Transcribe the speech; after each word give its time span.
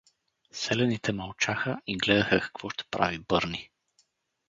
Селяните 0.51 1.11
мълчаха 1.11 1.81
и 1.87 1.97
гледаха 1.97 2.39
какво 2.41 2.69
ще 2.69 2.83
прави 2.91 3.19
Бърни. 3.19 3.69